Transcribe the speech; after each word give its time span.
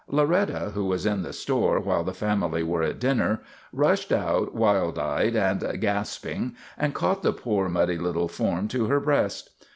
Loretta, 0.07 0.71
who 0.73 0.85
was 0.85 1.05
in 1.05 1.21
the 1.21 1.31
store 1.31 1.79
while 1.79 2.03
the 2.03 2.11
family 2.11 2.63
were 2.63 2.81
at 2.81 2.97
dinner, 2.99 3.39
rushed 3.71 4.11
out 4.11 4.51
wild 4.55 4.97
eyed 4.97 5.35
and 5.35 5.79
gasping 5.79 6.55
and 6.75 6.95
caught 6.95 7.21
the 7.21 7.31
poor, 7.31 7.69
muddy 7.69 7.99
little 7.99 8.27
form 8.27 8.67
to 8.69 8.87
her 8.87 8.99
breast. 8.99 9.51